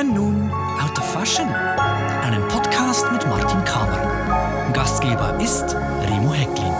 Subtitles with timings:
[0.00, 4.72] hören nun Out of Fashion, einen Podcast mit Martin Kamer.
[4.72, 6.72] Gastgeber ist Remo Hecklin.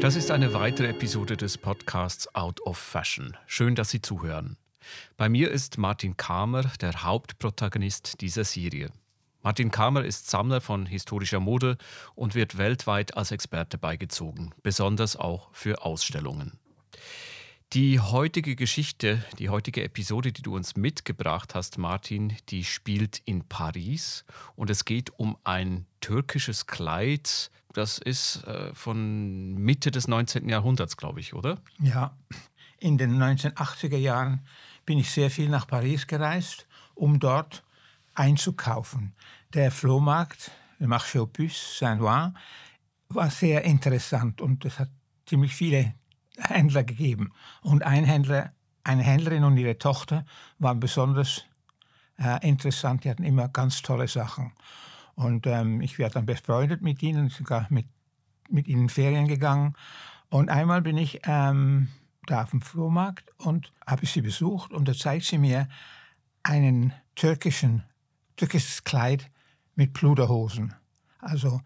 [0.00, 3.36] Das ist eine weitere Episode des Podcasts Out of Fashion.
[3.46, 4.56] Schön, dass Sie zuhören.
[5.16, 8.90] Bei mir ist Martin Kamer, der Hauptprotagonist dieser Serie.
[9.42, 11.76] Martin Kamer ist Sammler von historischer Mode
[12.16, 16.58] und wird weltweit als Experte beigezogen, besonders auch für Ausstellungen.
[17.74, 23.46] Die heutige Geschichte, die heutige Episode, die du uns mitgebracht hast, Martin, die spielt in
[23.46, 24.24] Paris
[24.56, 27.50] und es geht um ein türkisches Kleid.
[27.74, 30.48] Das ist äh, von Mitte des 19.
[30.48, 31.58] Jahrhunderts, glaube ich, oder?
[31.78, 32.16] Ja,
[32.78, 34.46] in den 1980er Jahren
[34.86, 37.64] bin ich sehr viel nach Paris gereist, um dort
[38.14, 39.12] einzukaufen.
[39.52, 42.34] Der Flohmarkt, der Marché aux Puces Saint-Ouen,
[43.10, 44.88] war sehr interessant und es hat
[45.26, 45.94] ziemlich viele
[46.38, 47.32] Händler gegeben.
[47.62, 48.52] Und ein Händler,
[48.84, 50.24] eine Händlerin und ihre Tochter
[50.58, 51.44] waren besonders
[52.18, 53.04] äh, interessant.
[53.04, 54.52] Die hatten immer ganz tolle Sachen.
[55.14, 57.86] Und ähm, ich werde dann befreundet mit ihnen, sogar mit,
[58.48, 59.74] mit ihnen Ferien gegangen.
[60.30, 61.88] Und einmal bin ich ähm,
[62.26, 65.68] da auf dem Flohmarkt und habe sie besucht und da zeigt sie mir
[66.42, 67.82] einen türkischen,
[68.36, 69.30] türkisches Kleid
[69.74, 70.74] mit Pluderhosen.
[71.18, 71.60] Also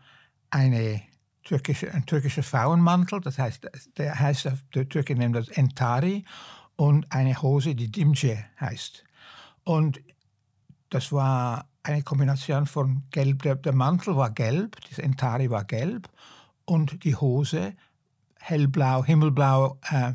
[0.51, 1.03] eine
[1.45, 6.25] türkische, ein türkischer Frauenmantel, das heißt, der heißt auf der Türke nennt das Entari
[6.77, 9.05] und eine Hose, die Dimce heißt.
[9.65, 10.01] Und
[10.91, 16.09] das war eine Kombination von gelb, der, der Mantel war gelb, das Entari war gelb
[16.65, 17.75] und die Hose
[18.39, 19.79] hellblau, himmelblau.
[19.91, 20.13] Äh,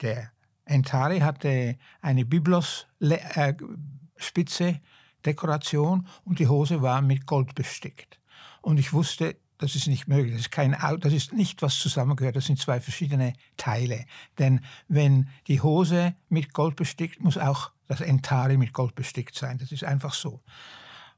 [0.00, 0.32] der
[0.64, 4.80] Entari hatte eine Biblos-Spitze äh,
[5.24, 8.20] Dekoration und die Hose war mit Gold bestickt.
[8.60, 10.32] Und ich wusste, das ist nicht möglich.
[10.32, 12.36] Das ist kein das ist nicht, was zusammengehört.
[12.36, 14.04] Das sind zwei verschiedene Teile.
[14.38, 19.58] Denn wenn die Hose mit Gold bestickt, muss auch das Entari mit Gold bestickt sein.
[19.58, 20.40] Das ist einfach so.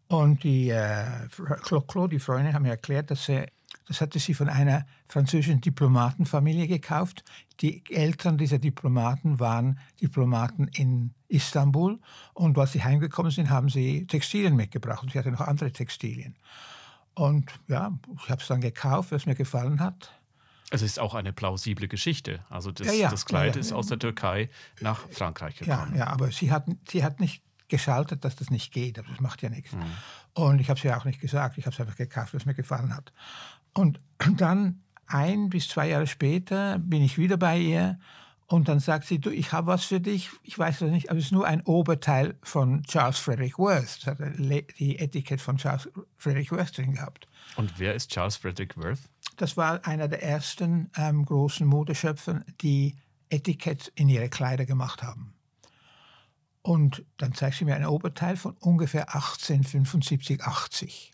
[0.08, 1.28] Und die äh,
[2.10, 3.46] die Freundin, haben mir erklärt, dass sie,
[3.86, 7.22] das hatte sie von einer französischen Diplomatenfamilie gekauft.
[7.60, 12.00] Die Eltern dieser Diplomaten waren Diplomaten in Istanbul.
[12.34, 15.02] Und als sie heimgekommen sind, haben sie Textilien mitgebracht.
[15.02, 16.36] Und sie hatte noch andere Textilien.
[17.14, 20.12] Und ja, ich habe es dann gekauft, was mir gefallen hat.
[20.70, 22.44] Es ist auch eine plausible Geschichte.
[22.48, 24.48] Also das, ja, ja, das Kleid ja, ist aus der Türkei
[24.80, 25.92] nach Frankreich gekommen.
[25.94, 28.98] Ja, ja aber sie hat, sie hat nicht geschaltet, dass das nicht geht.
[28.98, 29.72] Aber das macht ja nichts.
[29.72, 29.82] Mhm.
[30.34, 31.58] Und ich habe es ja auch nicht gesagt.
[31.58, 33.12] Ich habe es einfach gekauft, was mir gefallen hat.
[33.74, 34.00] Und
[34.36, 37.98] dann ein bis zwei Jahre später bin ich wieder bei ihr
[38.50, 40.28] und dann sagt sie, du, ich habe was für dich.
[40.42, 44.00] Ich weiß es nicht, aber es ist nur ein Oberteil von Charles Frederick Worth.
[44.04, 44.18] Das hat
[44.80, 47.28] die Etikett von Charles Frederick Worth drin gehabt.
[47.54, 48.98] Und wer ist Charles Frederick Worth?
[49.36, 52.96] Das war einer der ersten ähm, großen Modeschöpfer, die
[53.28, 55.32] Etikett in ihre Kleider gemacht haben.
[56.62, 61.12] Und dann zeigt sie mir ein Oberteil von ungefähr 1875, 80.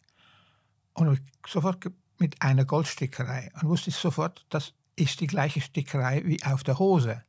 [0.95, 1.85] Und sofort
[2.19, 3.51] mit einer Goldstickerei.
[3.61, 7.26] Und wusste ich sofort, das ist die gleiche Stickerei wie auf der Hose.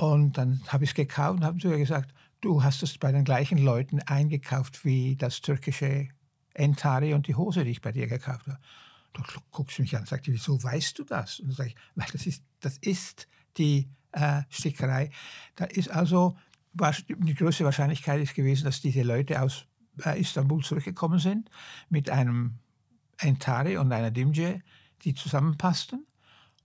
[0.00, 3.12] Und dann habe ich es gekauft und habe zu ihr gesagt, du hast es bei
[3.12, 6.08] den gleichen Leuten eingekauft wie das türkische
[6.54, 8.58] Entari und die Hose, die ich bei dir gekauft habe.
[9.12, 11.38] Da guckst du mich an und sagst, wieso weißt du das?
[11.38, 13.28] Und dann sage ich, weil das ist, das ist
[13.58, 15.10] die äh, Stickerei.
[15.54, 16.34] Da ist also,
[16.72, 19.66] die größte Wahrscheinlichkeit ist gewesen, dass diese Leute aus
[20.02, 21.50] äh, Istanbul zurückgekommen sind
[21.90, 22.54] mit einem
[23.18, 24.62] Entari und einer Dimje,
[25.02, 26.06] die zusammenpassten.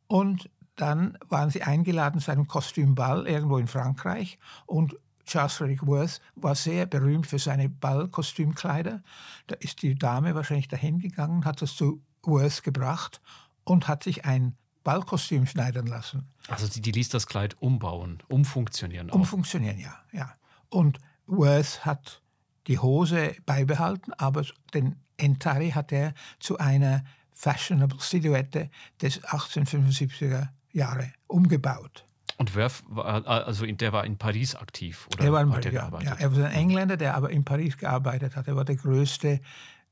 [0.08, 6.22] Und dann waren sie eingeladen zu einem Kostümball irgendwo in Frankreich und Charles Frederick Worth
[6.36, 9.02] war sehr berühmt für seine Ballkostümkleider.
[9.48, 13.22] Da ist die Dame wahrscheinlich dahin gegangen, hat das zu Worth gebracht
[13.64, 16.32] und hat sich ein Ballkostüm schneidern lassen.
[16.48, 19.10] Also die, die ließ das Kleid umbauen, umfunktionieren.
[19.10, 19.16] Auch.
[19.16, 20.36] Umfunktionieren, ja, ja.
[20.70, 22.22] Und Worth hat
[22.68, 28.70] die Hose beibehalten, aber den Entari hat er zu einer fashionable Silhouette
[29.02, 32.06] des 1875er Jahre umgebaut.
[32.38, 35.08] Und wer war, also der war in Paris aktiv?
[35.14, 37.78] Oder er war in Paris, ja, ja, Er war ein Engländer, der aber in Paris
[37.78, 38.48] gearbeitet hat.
[38.48, 39.40] Er war der größte,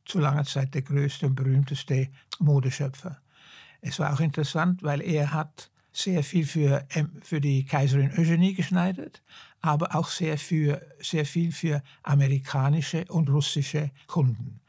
[0.06, 2.10] zu langer Zeit der größte und berühmteste
[2.40, 3.22] Modeschöpfer.
[3.80, 6.86] Es war auch interessant, weil er hat sehr viel für,
[7.22, 9.22] für die Kaiserin Eugenie geschneidert,
[9.62, 14.60] aber auch sehr, für, sehr viel für amerikanische und russische Kunden.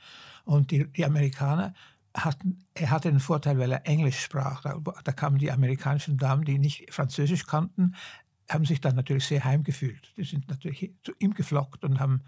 [0.44, 1.75] Und die, die Amerikaner
[2.14, 4.62] hatten, er hatte den Vorteil, weil er Englisch sprach.
[4.62, 7.94] Da, da, kamen die amerikanischen Damen, die nicht Französisch kannten,
[8.49, 10.12] haben sich dann natürlich sehr heimgefühlt.
[10.16, 12.22] Die sind natürlich zu ihm geflockt und haben,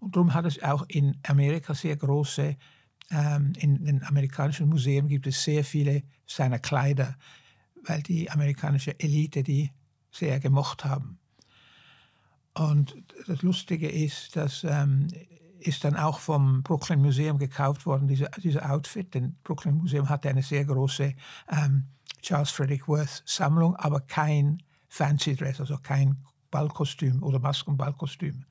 [0.00, 2.56] und darum hat es auch in Amerika sehr große,
[3.10, 7.16] ähm, in den amerikanischen Museen gibt es sehr viele seiner Kleider,
[7.84, 9.70] weil die amerikanische Elite die
[10.10, 11.18] sehr gemocht haben.
[12.54, 12.96] Und
[13.26, 15.08] das Lustige ist, dass ähm,
[15.58, 19.14] ist dann auch vom Brooklyn Museum gekauft worden, diese, diese Outfit.
[19.14, 21.14] Denn Brooklyn Museum hatte eine sehr große
[21.50, 21.84] ähm,
[22.22, 26.16] Charles Frederick Worth Sammlung, aber kein Fancy Dress, also kein
[26.50, 28.44] Ballkostüm oder Maskenballkostüm.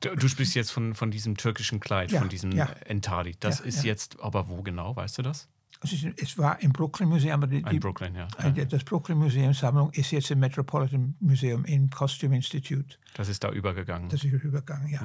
[0.00, 2.66] Du, du sprichst jetzt von, von diesem türkischen Kleid, Ja, von diesem ja.
[2.84, 3.34] Entari.
[3.40, 3.84] Das Ja, ist ja.
[3.84, 5.48] jetzt aber wo genau, weißt du das?
[5.82, 8.28] Es, war im Brooklyn Museum, aber die, die, Brooklyn, ja.
[8.38, 12.96] äh, das Brooklyn Museum Sammlung ist jetzt im Metropolitan Museum im Costume Institute.
[13.14, 14.08] Das ist da übergegangen.
[14.08, 15.02] Das ist übergegangen, ja.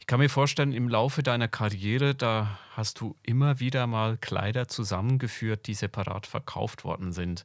[0.00, 4.66] Ich kann mir vorstellen, im Laufe deiner Karriere, da hast du immer wieder mal Kleider
[4.66, 7.44] zusammengeführt, die separat verkauft worden sind.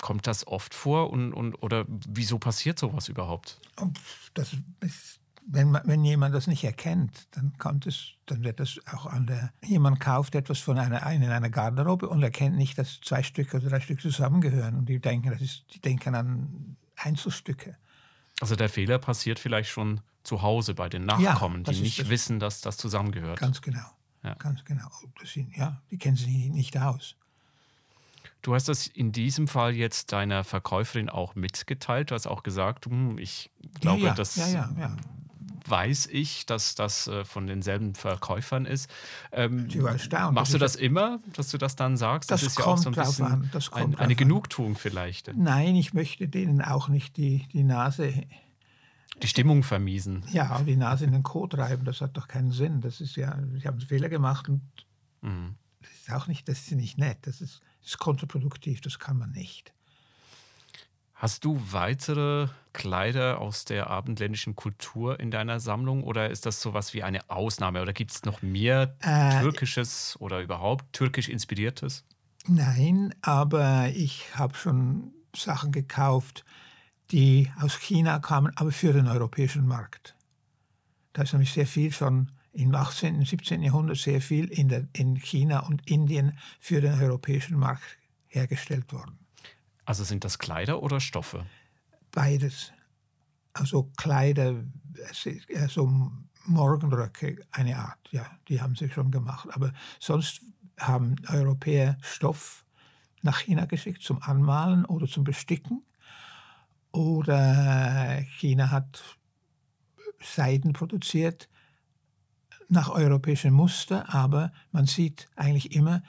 [0.00, 3.58] Kommt das oft vor und, und oder wieso passiert sowas überhaupt?
[3.76, 3.98] Und
[4.34, 9.06] das ist, wenn, wenn jemand das nicht erkennt, dann kommt es, dann wird das auch
[9.06, 9.52] an der.
[9.64, 13.70] Jemand kauft etwas von einer in einer Garderobe und erkennt nicht, dass zwei Stücke oder
[13.70, 14.76] drei Stücke zusammengehören.
[14.76, 17.76] Und die denken, das ist, die denken an Einzelstücke.
[18.40, 22.08] Also der Fehler passiert vielleicht schon zu Hause bei den Nachkommen, das die nicht das.
[22.08, 23.38] wissen, dass das zusammengehört.
[23.38, 23.86] Ganz genau.
[24.22, 24.34] Ja.
[24.34, 24.88] Ganz genau.
[25.24, 27.14] Sind, ja, die kennen sich nicht aus.
[28.42, 32.10] Du hast das in diesem Fall jetzt deiner Verkäuferin auch mitgeteilt.
[32.10, 33.50] Du hast auch gesagt, hm, ich
[33.80, 34.96] glaube, ja, ja, das ja, ja, ja.
[35.68, 38.90] Weiß ich, dass das äh, von denselben Verkäufern ist.
[39.32, 40.34] Ähm, Sie war erstaunt.
[40.34, 42.30] Machst du Das das immer, dass du das dann sagst?
[42.30, 44.16] Das ist ja auch so ein bisschen an, das kommt ein, eine an.
[44.16, 45.36] Genugtuung vielleicht.
[45.36, 48.12] Nein, ich möchte denen auch nicht die, die Nase
[49.22, 50.24] Die Stimmung vermiesen.
[50.32, 52.80] Ja, die Nase in den Kot reiben, das hat doch keinen Sinn.
[52.80, 54.62] Das ist ja, sie haben einen Fehler gemacht und
[55.22, 55.54] Mhm.
[55.80, 57.18] das ist auch nicht, das ist nicht nett.
[57.22, 59.72] Das ist, das ist kontraproduktiv, das kann man nicht.
[61.18, 66.92] Hast du weitere Kleider aus der abendländischen Kultur in deiner Sammlung oder ist das sowas
[66.92, 72.04] wie eine Ausnahme oder gibt es noch mehr Äh, türkisches oder überhaupt türkisch inspiriertes?
[72.46, 76.44] Nein, aber ich habe schon Sachen gekauft,
[77.10, 80.14] die aus China kamen, aber für den europäischen Markt.
[81.14, 83.16] Da ist nämlich sehr viel schon im 18.
[83.16, 83.62] und 17.
[83.62, 87.96] Jahrhundert sehr viel in, der, in China und Indien für den europäischen Markt
[88.26, 89.25] hergestellt worden.
[89.86, 91.46] Also sind das Kleider oder Stoffe?
[92.10, 92.72] Beides.
[93.52, 94.64] Also Kleider,
[95.10, 96.10] es ist eher so
[96.44, 99.48] Morgenröcke, eine Art, ja, die haben sie schon gemacht.
[99.52, 100.42] Aber sonst
[100.78, 102.66] haben Europäer Stoff
[103.22, 105.84] nach China geschickt zum Anmalen oder zum Besticken.
[106.92, 109.02] Oder China hat
[110.20, 111.48] Seiden produziert
[112.68, 116.02] nach europäischem Muster, aber man sieht eigentlich immer,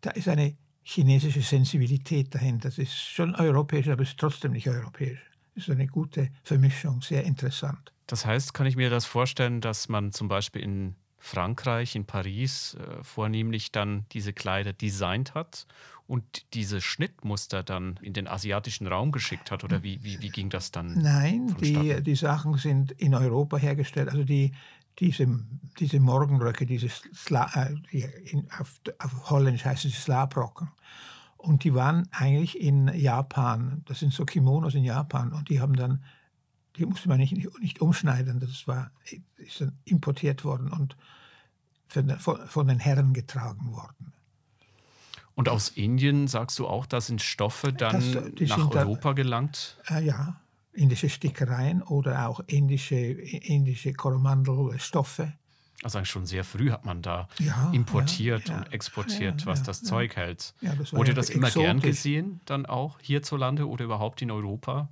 [0.00, 2.68] da ist eine chinesische Sensibilität dahinter.
[2.68, 5.20] Das ist schon europäisch, aber es ist trotzdem nicht europäisch.
[5.54, 7.92] Das ist eine gute Vermischung, sehr interessant.
[8.06, 12.74] Das heißt, kann ich mir das vorstellen, dass man zum Beispiel in Frankreich, in Paris
[12.74, 15.66] äh, vornehmlich dann diese Kleider designt hat
[16.08, 19.62] und diese Schnittmuster dann in den asiatischen Raum geschickt hat?
[19.62, 21.00] Oder wie, wie, wie ging das dann?
[21.00, 24.08] Nein, die, die Sachen sind in Europa hergestellt.
[24.08, 24.52] Also die,
[24.98, 25.26] diese,
[25.78, 30.68] diese Morgenröcke, diese Sla, äh, die in, auf, auf Holländisch heißen sie Slabrocken.
[31.36, 33.82] Und die waren eigentlich in Japan.
[33.86, 35.32] Das sind so Kimonos in Japan.
[35.32, 36.04] Und die haben dann,
[36.76, 38.38] die musste man nicht, nicht umschneiden.
[38.38, 38.92] Das war,
[39.36, 40.96] ist dann importiert worden und
[41.88, 42.16] von,
[42.46, 44.12] von, den Herren getragen worden.
[45.34, 49.78] Und aus Indien sagst du auch, da sind Stoffe dann Das- nach Europa gelangt?
[49.88, 50.40] Äh, ja,
[50.72, 55.22] indische Stickereien oder auch indische, indische Koromandelstoffe.
[55.82, 59.82] Also schon sehr früh hat man da Ja, importiert ja, ja, und exportiert, was das.
[59.82, 60.54] Zeug hält.
[60.60, 61.96] Das war Wurde das immer gern exotisch.
[61.96, 64.88] gesehen, dann auch hierzulande oder überhaupt in Europa?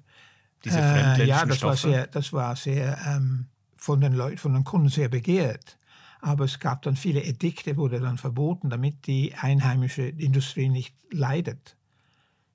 [0.64, 1.88] Diese Äh, fremdländischen ja, das war Stoffe?
[1.90, 3.46] sehr, das war sehr ähm,
[3.76, 5.78] von den Leuten, von den Kunden sehr begehrt.
[6.20, 11.76] Aber es gab dann viele Edikte, wurde dann verboten, damit die einheimische Industrie nicht leidet.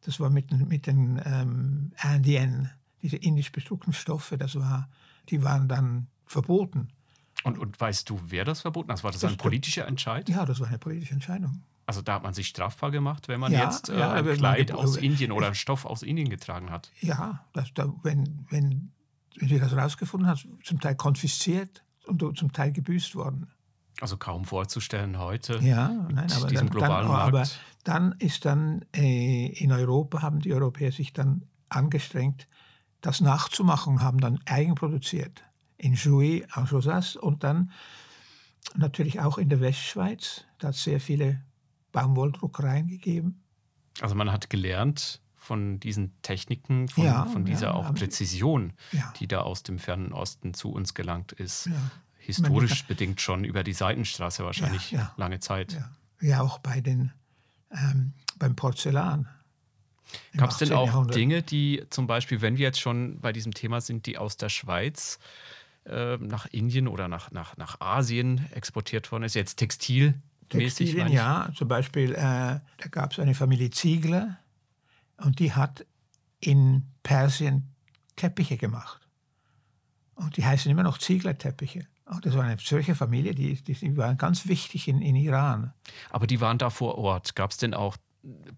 [0.05, 2.71] Das war mit, den- mit den ähm, Indien,
[3.05, 4.89] diese indisch bedruckten Stoffe, das war,
[5.29, 6.87] die waren dann verboten.
[7.43, 9.03] Und, und weißt du, wer das verboten hat?
[9.03, 10.27] War das, Das- ein politischer Entscheid?
[10.27, 11.61] Ja, das war eine politische Entscheidung.
[11.85, 14.71] Also da hat man sich strafbar gemacht, wenn man Ja, jetzt äh, ja, ein Kleid
[14.71, 16.91] aus Indien oder einen Stoff aus Indien getragen hat.
[17.01, 18.91] Ja, das, da, wenn, wenn,
[19.37, 23.51] wenn sie das herausgefunden hat, zum Teil konfisziert und zum Teil gebüßt worden.
[24.01, 25.59] Also kaum vorzustellen heute.
[25.59, 27.43] Ja, nein, aber diesem dann, globalen dann, aber
[27.83, 32.47] dann ist dann äh, in Europa haben die Europäer sich dann angestrengt,
[33.05, 35.43] das nachzumachen haben dann eigenproduziert.
[35.77, 37.71] In Jouy, en Josas und dann
[38.75, 40.45] natürlich auch in der Westschweiz.
[40.57, 41.41] Da hat es sehr viele
[41.91, 43.43] Baumwolldruckereien gegeben.
[44.01, 49.13] Also man hat gelernt von diesen Techniken, von, Ja, von dieser ja, auch Präzision, Ja.
[49.19, 51.69] die da aus dem fernen Osten zu uns gelangt ist.
[52.17, 55.73] Historisch bedingt schon über die Seitenstraße wahrscheinlich lange Zeit.
[55.73, 57.11] Ja, ja auch bei den,
[57.69, 59.29] ähm, beim Porzellan.
[60.37, 61.15] Gab es denn auch Jahrhundert.
[61.15, 64.49] Dinge, die zum Beispiel, wenn wir jetzt schon bei diesem Thema sind, die aus der
[64.49, 65.19] Schweiz
[65.85, 70.21] äh, nach Indien oder nach, nach, nach Asien exportiert worden ist, jetzt textilmäßig?
[70.49, 71.49] Textilien, ja.
[71.55, 74.37] Zum Beispiel, äh, da gab es eine Familie Ziegler
[75.17, 75.85] und die hat
[76.39, 77.75] in Persien
[78.15, 79.01] Teppiche gemacht.
[80.15, 81.87] Und die heißen immer noch Zieglerteppiche.
[82.05, 85.73] Und das war eine Zürcher Familie, die, die waren ganz wichtig in, in Iran.
[86.11, 87.35] Aber die waren da vor Ort.
[87.35, 87.97] Gab es denn auch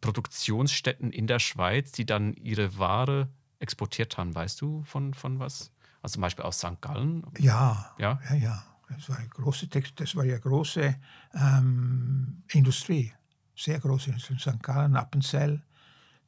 [0.01, 4.35] Produktionsstätten in der Schweiz, die dann ihre Ware exportiert haben?
[4.35, 5.71] Weißt du von, von was?
[6.01, 6.81] Also zum Beispiel aus St.
[6.81, 7.25] Gallen?
[7.39, 8.35] Ja, ja, ja.
[8.35, 8.63] ja.
[8.89, 10.95] Das war eine große, das war ja große
[11.33, 13.11] ähm, Industrie,
[13.55, 14.39] sehr große Industrie.
[14.39, 14.63] St.
[14.63, 15.61] Gallen, Appenzell,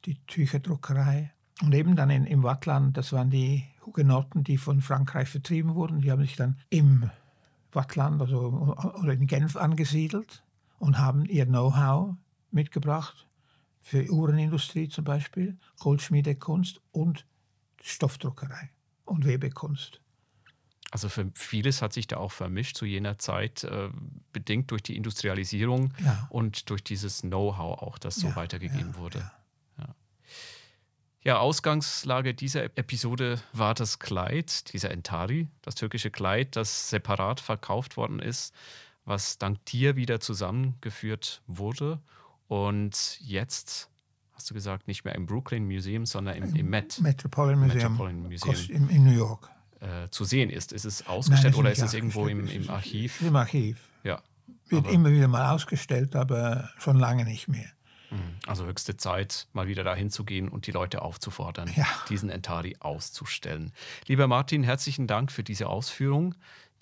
[0.04, 1.32] die Tücherdruckerei.
[1.62, 6.00] Und eben dann in, im Wattland, das waren die Hugenotten, die von Frankreich vertrieben wurden.
[6.00, 7.10] Die haben sich dann im
[7.72, 10.42] Wattland also, oder in Genf angesiedelt
[10.78, 12.16] und haben ihr Know-how
[12.50, 13.26] mitgebracht
[13.80, 17.26] für Uhrenindustrie zum Beispiel, Goldschmiedekunst und
[17.82, 18.70] Stoffdruckerei
[19.04, 20.00] und Webekunst.
[20.90, 23.90] Also für vieles hat sich da auch vermischt zu jener Zeit, äh,
[24.32, 26.26] bedingt durch die Industrialisierung ja.
[26.30, 29.30] und durch dieses Know-how auch, das so ja, weitergegeben ja, wurde.
[31.22, 37.98] Ja, Ausgangslage dieser Episode war das Kleid, dieser Entari, das türkische Kleid, das separat verkauft
[37.98, 38.54] worden ist,
[39.04, 42.00] was dank dir wieder zusammengeführt wurde.
[42.50, 43.88] Und jetzt,
[44.32, 47.00] hast du gesagt, nicht mehr im Brooklyn Museum, sondern im, im Met.
[47.00, 48.88] Metropolitan Museum, Metropolitan Museum.
[48.88, 49.48] In, New York.
[49.78, 50.72] Äh, zu sehen ist.
[50.72, 53.20] Ist es ausgestellt Nein, oder ist es irgendwo im, im Archiv?
[53.20, 53.78] Im Archiv.
[54.02, 54.20] Ja.
[54.68, 57.70] Wird immer wieder mal ausgestellt, aber schon lange nicht mehr.
[58.10, 58.18] Mhm.
[58.48, 61.86] Also höchste Zeit, mal wieder dahin zu gehen und die Leute aufzufordern, ja.
[62.08, 63.70] diesen Entari auszustellen.
[64.08, 66.34] Lieber Martin, herzlichen Dank für diese Ausführung,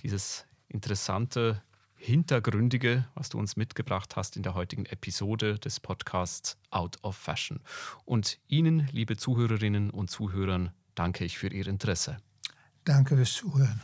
[0.02, 1.60] dieses interessante,
[1.98, 7.60] hintergründige, was du uns mitgebracht hast in der heutigen Episode des Podcasts Out of Fashion.
[8.04, 12.16] Und Ihnen, liebe Zuhörerinnen und Zuhörern, danke ich für Ihr Interesse.
[12.84, 13.80] Danke fürs Zuhören.